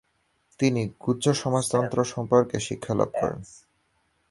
[0.59, 3.41] তিনি গুহ্যসমাজতন্ত্র সম্বন্ধে শিক্ষালাভ করেন।